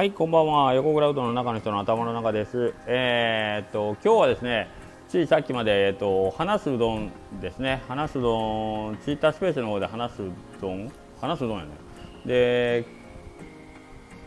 [0.00, 0.72] はい、こんばんは。
[0.72, 2.72] 横クラウドの中の人の頭の中です。
[2.86, 4.70] えー、っと、今日はですね、
[5.10, 7.82] ついさっきまで、えーっと、話すうどんですね。
[7.86, 10.90] 話すうどん、ツイッタースペースの方で話すうどん、
[11.20, 11.70] 話すうどんやね。
[12.24, 12.86] で、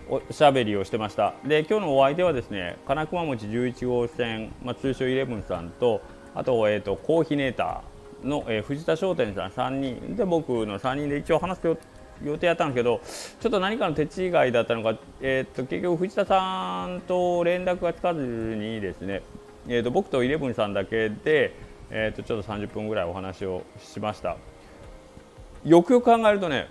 [0.07, 1.33] おしゃべりをしてました。
[1.43, 6.01] で、今日のお相手はですね、金熊餅11号線、まあ、通称イレブンさんと、
[6.35, 11.79] あと、えーっと、コーヒネーターの、えー藤田商店さん3人で、僕の3人で一応話すよ
[12.23, 13.01] 予定やったんですけど
[13.39, 19.21] ちょっと何かの手違いだったのか、えー、と結局藤田さんと連絡がつかずにですね、
[19.67, 21.55] えー、と僕とイレブンさんだけで、
[21.89, 24.37] えー、とちょっと30分ぐらいお話をしました。
[25.65, 26.67] よくよく考えるとね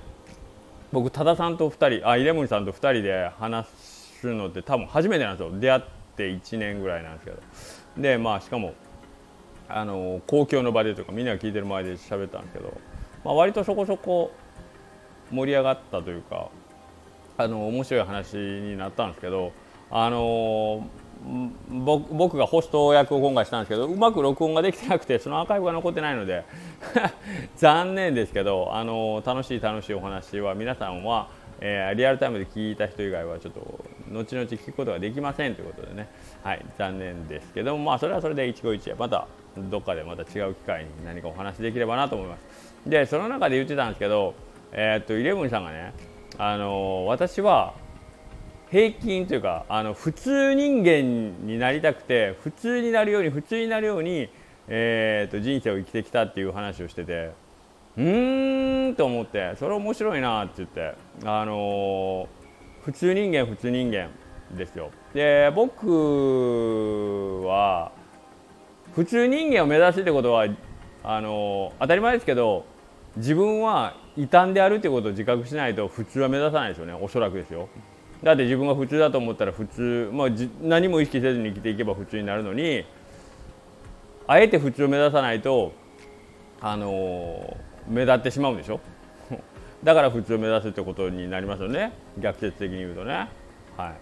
[0.92, 5.58] 僕多田さんと2人あイレブンさんと2人で話すのって多分初めてなんですよ。
[5.58, 5.82] 出会っ
[6.16, 7.38] て1年ぐらいなんですけど。
[7.96, 8.74] でまあしかも
[9.68, 12.78] あの公共の場でとかみんなが聞いてる前で喋ったんですけど、
[13.24, 14.32] まあ、割とそこそこ
[15.32, 16.48] 盛り上がったというか
[17.38, 19.52] あの面白い話になったんですけど
[19.90, 20.86] あの
[21.68, 26.44] 僕がホスト役を今回したんですけどうまく録音ができてなくてそのアーカイブが残ってないので
[27.56, 31.28] 残念ですけどあの楽しい楽しいお話は皆さんは、
[31.60, 33.60] えーリアルタイムで聞いた人以外はちょっと
[34.10, 36.08] 後々聞くことができませんということでね、
[36.42, 42.88] はい、残念ですけどもまあそれはそれで一期一会またどっかでまた違う機会に何かお話できればなと思います。
[42.88, 44.34] でその中で言ってたんですけど
[44.72, 45.92] えーっとイレブンさんがね、
[46.38, 47.74] あの私は
[48.70, 54.30] 平均というかあの普通人間になりたくて普通になるように普通になるように、
[54.68, 57.32] えーっと人生を生きてきたっていう話をしてて
[57.98, 62.28] うーんと思ってそれ面白いなって言って、あの
[62.82, 64.08] 普通人間普通人間
[64.56, 64.90] ですよ。
[65.12, 67.92] で僕は
[68.94, 70.46] 普通人間を目指すってことは
[71.04, 72.64] あの当たり前ですけど
[73.16, 76.94] 自分は異端であるということを自覚しないと普通は目指さないですよね。
[76.94, 77.68] おそらくですよ。
[78.22, 80.28] だって自分が普通だと思ったら普通、まあ、
[80.62, 82.84] 何も意識せずに生きていけば普通になるのに
[84.28, 85.72] あえて普通を目指さないと
[86.60, 87.56] あの
[87.88, 88.80] 目立ってしまうんでしょ？
[89.82, 91.92] だから普通を目指すってことになりますよね。
[92.18, 93.28] 逆説的に言うとね。
[93.76, 93.92] は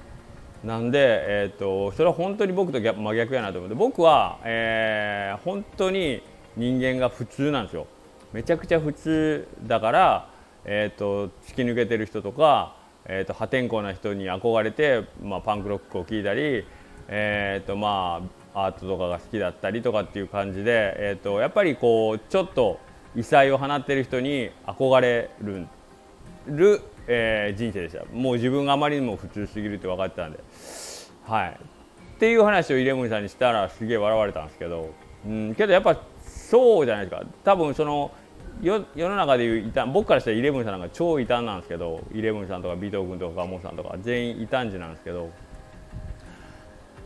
[0.65, 0.67] い。
[0.67, 3.75] なんで、えー、とそれは本当に僕と真逆やなと思って。
[3.75, 6.23] 僕は、えー本当に
[6.57, 7.87] 人間が普通なんですよ。
[8.33, 10.31] めちゃくちゃ普通だから、
[10.65, 16.65] えー、と突き抜けてる人とか、えー、と破天荒な人に憧れて、まあ、パンクロックを聴いたり、
[17.09, 18.23] えーとま
[18.55, 22.79] あ、アートとかが好きだったりとかっていう感じで、えー、とやっぱりこうちょっと
[23.17, 25.67] 異彩を放ってる人に憧れる
[26.47, 28.05] る、えー人生でした。
[28.13, 30.39] もう自分があまりにも普通すぎるって分かってたんで。
[31.25, 31.51] はい。
[31.51, 34.91] っていう話をイレブンさんにしたらすげえ笑われたんですけど、
[35.27, 37.27] うん、けどやっぱそうじゃないですか。
[37.45, 38.13] 多分その
[38.63, 45.31] 世世の中でいう異端僕からしたらイレブンさんなんか超異端なんですけどイレブンさんとか尾藤君とかモさんとか全員異端児なんですけど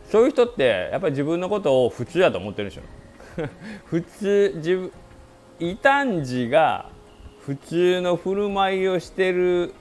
[0.09, 2.83] そういう人ってやっぱり自分のことを普通だと思ってるんですよ
[3.85, 4.91] 普通自分
[5.59, 6.89] 異端児が
[7.39, 9.73] 普通の振る舞いをしてる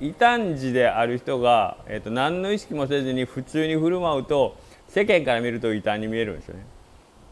[0.00, 4.56] 異端児である人が、えっと何の意識もせずに普通に振る舞うと
[4.88, 6.73] 世間から見ると異端に見えるんですよね。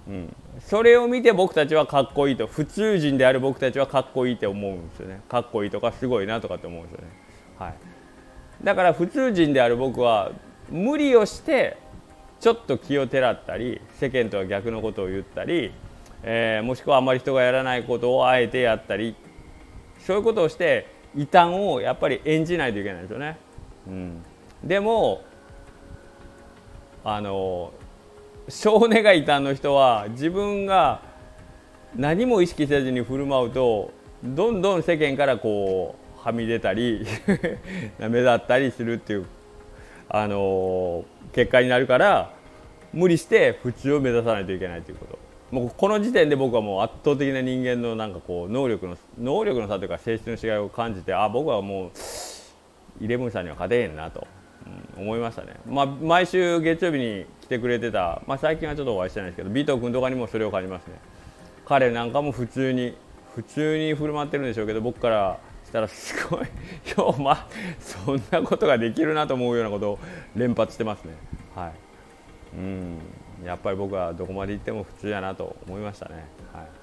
[0.09, 5.21] うん、それを見て僕たちはかっこいいと普通人である僕たちはかっこいいって思うんですよね。
[5.29, 7.07] かっこいいとかすごいなとかって思うんですよね、
[7.59, 7.75] はい、
[8.65, 10.33] だから普通人である僕は
[10.69, 11.79] 無理をして
[12.41, 15.73] ちょっと気をてらったり世間とは逆のことを言ったり、
[16.25, 19.15] えーもしくはあんまり人がやらないことをあえてやったり
[20.01, 23.39] そういうことをして異端をやっぱり演じないといけないですよね、
[23.87, 24.23] うん、
[24.65, 25.23] でも
[27.05, 27.73] あの
[28.49, 31.01] 少年が異端の人は自分が
[31.97, 33.93] 何も意識せずに振る舞うと
[34.25, 37.05] どんどん世間からこうはみ出たり
[37.99, 39.27] 目立ったりするっていう、
[40.09, 42.31] あの結果になるから
[42.93, 45.19] 無理して普通を目指さないといけないということ。
[45.51, 51.91] もうこの時点で僕はもう圧倒的な人間のなんかこう能力の能力の差というか性質の違いを感じてあ僕はもう
[53.05, 54.27] イレブンさんには勝てへんなと、
[54.97, 60.95] うん思いましたね、まあ、毎週月曜日に来てくれてた、まあ、最近はちょっとお会いしてないですけど尾藤君とかにもそれを感じますね。
[61.65, 62.97] 彼なんかも普通に
[63.35, 66.41] 普通に振る舞ってるんでしょうけど僕からしたらすごい
[66.97, 67.49] ようま
[67.81, 69.99] そんなことができるなと思うようなことを
[70.37, 71.15] 連発してますね。
[71.55, 71.73] はい。
[72.57, 72.99] うん。
[73.45, 76.27] やっぱり僕はどこまで行っても普通やなと思いましたね。
[76.53, 76.82] はい。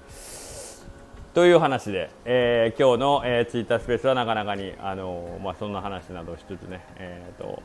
[1.33, 7.61] という話で、えー今日の、えーツイッタースペースはなかなかに、あのまあ、そんな話などしつつね、えー、と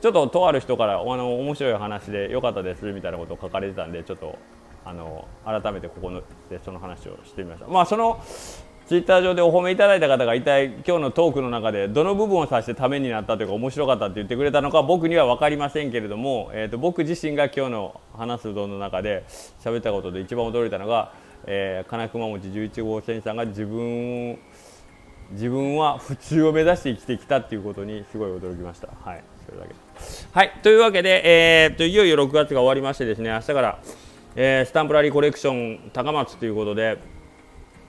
[0.00, 4.38] ちょっととある人からあの面白い話で良かったですみたいなことを書かれてたんでちょっと
[4.86, 7.68] あの改めてここのでその話をしてみました。
[7.68, 8.22] まあその
[8.86, 19.24] ツイッター上でお褒めいただいた方が一体今日のトークの中でどの部分を指してためになったというか面白かったって言ってくれたのか僕には分かりませんけれども、えー、と僕自身が今日の話すうどんの中で
[19.62, 21.12] 喋ったことで一番驚いたのが、
[21.46, 24.38] えー、金熊餅11号線さんが自分
[25.32, 28.88] 自分は普通を目指して生きてきたっていうことにすごい驚きました。
[29.02, 29.74] はい、それだけ。
[30.32, 33.78] はい、というわけで、えー、といよいよ6月が終わりましてですね明日から、
[34.36, 36.98] えー、スタンプラリーコレクション高松ということで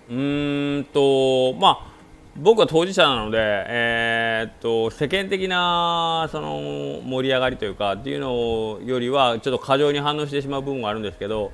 [0.09, 1.95] うーんとまあ
[2.37, 11.53] 僕は当事者なので、えー、っと世間的なその盛り上がりというかっていうのよりはちょっと過剰に反応してしまう部分があるんですけど、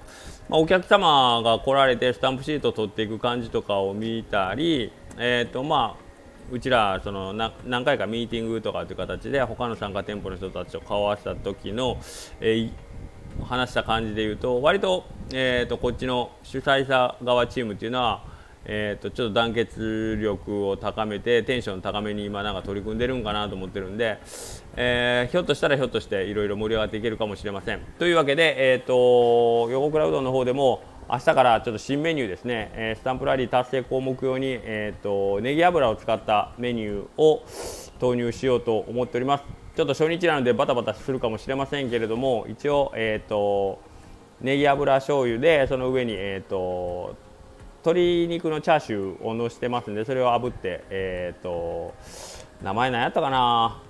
[0.51, 6.01] まあ、お客様が来られてスタンプシートを取っていく感じとかを見たり、えー、とまあ
[6.51, 11.97] うちらその何回かミーティングとかという形で他の参加店舗の人たちと顔を合わせた時の、
[12.41, 18.25] えー、話した感じで言うと割と,、えーとこっちの主催者側チームっていうのは
[18.65, 24.19] えーと、ちょっと団結力を高めてテンション高めに今なんか取り組んでるんかなと思ってるんで、
[24.75, 27.81] えー、ひょっとしたらひょっとしていろいろ盛り上がっていけるかもしれません。
[27.97, 37.43] というわけで、えーと、横倉うどんの方でも明日からちょっと新メニューですね、えー、スタンプラリー達成項目用に、えーと、ネギ油を使ったメニューを
[37.99, 39.43] 投入しようと思っております。
[39.75, 43.79] ちょっと初日なのでバタバタするかもしれませんけれども一応、えー、と
[44.41, 47.15] ネギ油醤油でその上に、えー、と
[47.83, 51.93] 鶏肉のチャーシューをのしてますんでそれを炙ってえっ、ー、と
[52.63, 53.81] 名前何やったかな？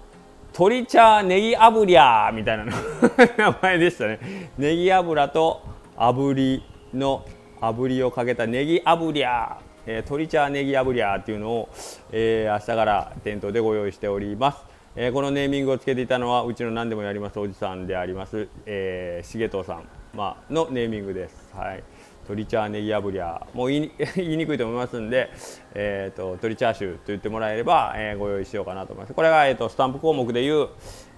[0.54, 2.66] 鶏茶ネギ炙りゃみたいな
[3.38, 4.20] 名前でしたね。
[4.58, 5.62] ネギ油と
[5.96, 7.26] 炙りの
[7.62, 11.70] 炙りをかけたネギ炙りゃえー、鶏茶ネギ炙りゃっていうのを、
[12.12, 14.64] えー、明日から店頭でご用意しております、
[14.96, 21.52] えー、このネーミングをつけていたのはうちの何でもやりますおじさんであります、えー、重藤さん、まあのネーミングです。
[21.56, 21.84] はい。
[22.32, 25.30] 鶏チャーネギ炙りゃもう言い 言いにくいと思いますんで、
[25.74, 29.14] えーと、鶏チャーシューと言ってもらえれば、えー、ご用意しようかなと思います。
[29.14, 30.70] これが、えーと、スタンプ項目でいう、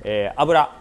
[0.04, 0.75] えー、油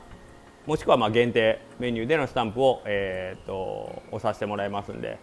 [0.67, 5.19] もしくはまあ限定メニューでのスタンプを、えーと、押させてもらいますんで、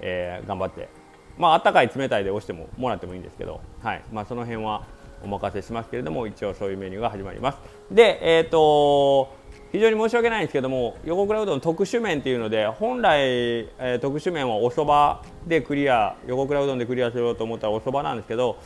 [0.00, 0.88] えー、頑張って。
[1.36, 4.02] まああったかい冷たいで押してももらってもいいんですけど、はい。
[4.10, 4.86] まあ、その辺は
[5.22, 7.58] お任せしますけれども一応そういうメニューが始まります。
[7.90, 9.35] でえっ、ー、と
[9.72, 18.58] 非常に申し訳ないんですけども横倉うどん特殊麺っていうので本来、えー、特殊麺はおそばでクリア横倉うどんでクリアしようと思ったらおそばなんですけど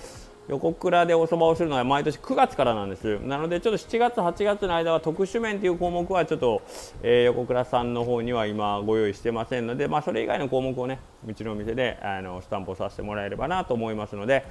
[0.48, 3.20] 横倉でおそばをするのは毎年9月からなんです。
[3.20, 6.62] なのでちょっと7月8月の間は特殊麺という項目はちょっと、
[7.02, 14.44] えー、横倉さんの方には今ご用意してませんので、まあ、それ以外の項目をねうちのお店であのスタンプをさせてもらえればなと思いますので。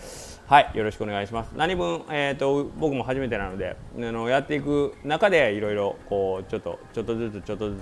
[0.48, 1.52] はいよろしくお願いします。
[1.56, 7.80] 何分、えーと、僕も初めてなのであのやっていく中でいろいろこうちょっとちょっとずつちょっとずつ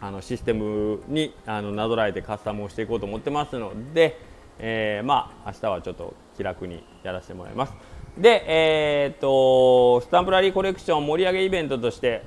[0.00, 4.20] あのシステムにあのなぞらえてカスタムをしていこうと思ってますので、
[4.60, 7.74] えー、まあ明日はちょっと気楽にやらせてもらいます。
[8.16, 12.22] で、えーと、スタンプラリーコレクション盛り上げイベントとして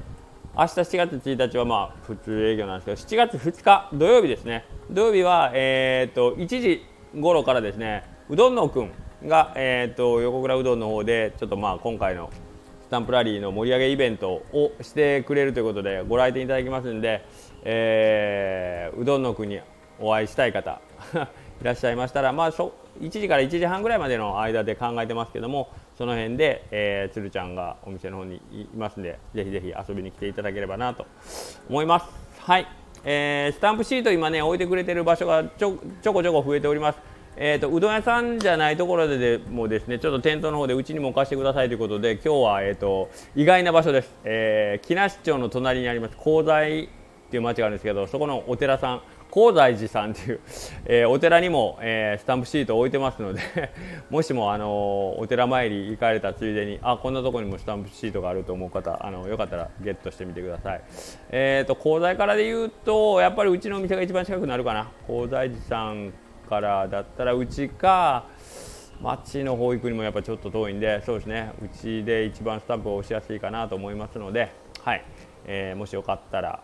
[0.56, 4.66] 明日7月1日はまあ普通営業なんですけど7月2日土曜日ですね。
[4.90, 6.86] 土曜日は、えーと、1時
[7.20, 8.92] 頃からですねうどんのくん
[9.26, 12.30] が、えーと、横倉うどんの方でちょっとまあ今回の
[12.84, 17.26] スタンプラリーの盛り上げイベントをしてくれるということでご来店いただきますんで、
[17.64, 19.62] えー、うどんのくんに
[20.00, 20.82] お会いしたい方
[21.62, 22.72] いらっしゃいましたら、まあ、1
[23.10, 31.06] 時から1時半ぐらいまでの間で考えてますけどもその辺で、えー、つるちゃんがお店の方にいますんでぜひぜひ遊びに来ていただければなと
[31.70, 32.08] 思います。
[32.40, 32.68] はい
[33.04, 37.00] えー、スタンプシート今ね置いてくれてる場所がちょちょこちょこ増えております。
[37.38, 46.90] えーと、うどん屋さんじゃないところででもですねちょっと店頭の方でうちにも置かせてくださいということで今日は、えーと、意外な場所です、えー、木梨町の隣にあります香西
[47.28, 50.40] っていう町があるんですけどそこのお寺さん高財寺さんという、
[50.86, 53.42] えー、お寺にも、えー、スタンプシートを置いてますので
[54.12, 60.82] もしも、あのお寺参り行かれたついでにあこんなとこにもスタンプシートがあると思う方あのよかったらゲットしてみてください、
[61.30, 64.92] えーと、高財からで言うとやっぱりうちのお店が一番近くなるかな。
[65.08, 66.14] 高財寺さん
[66.50, 68.26] からだったらうちか
[69.02, 71.54] 町の方行くにもやっぱちょっと遠いんでそうですね。
[71.64, 74.52] うちで一番スタンプを押しやすいかなと思いますので、
[74.84, 75.06] はい。
[75.46, 76.62] えー、もしよかったら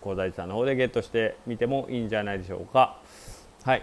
[0.00, 3.00] 高大寺さんの方でゲットしてみてもいいんじゃないでしょうか
[3.64, 3.82] はい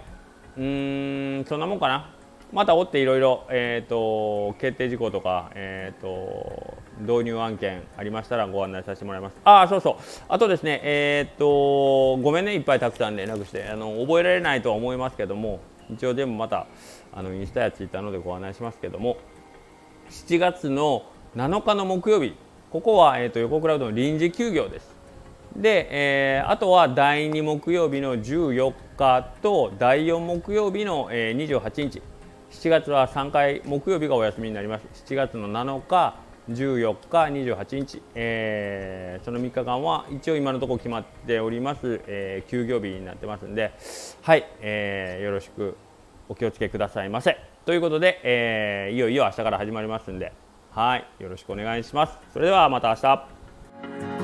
[0.57, 2.17] うんそんなもんかな
[2.53, 9.35] また追っていろいろ、えーと、決定事項とか、えーと、導入案件ありましたらご案内させてもらいます。
[9.43, 9.95] ああ、そうそう。
[10.29, 15.59] あとですね、えっ、ー、と、ごめんね、いっぱいたくさん連絡して、あの覚えられないとは思いますけども、
[15.93, 16.67] 一応全部また
[17.11, 19.17] あのインスタやツイッターのでご案内しますけども、
[20.09, 21.03] 7月の
[21.35, 22.33] 7日の木曜日、
[22.71, 24.96] ここは、えーと、と横クラウドの臨時休業です。
[25.55, 32.01] で、えー、あとは第2木曜日の14日と第4木曜日の、えー、28日。
[32.51, 34.85] 7月は3回木曜日がお休みになります。
[35.05, 36.15] 7月の7日
[36.49, 43.73] 14日28日、えー、その3日間は一応今のところ決まっております、えー、休業日になってますんで。
[44.21, 45.75] はい、えー、よろしく
[46.29, 47.37] お気をつけくださいませ。
[47.65, 50.31] ということで、え、いよいよ明日から始まりますんで。
[50.77, 52.19] はいよろしくお願いします。
[52.31, 54.16] それではまた明日。